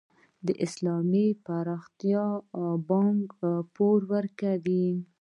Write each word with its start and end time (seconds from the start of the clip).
د 0.45 0.47
اسلامي 0.65 1.27
پراختیا 1.45 2.25
بانک 2.87 3.27
پور 3.75 3.99
ورکوي؟ 4.13 4.87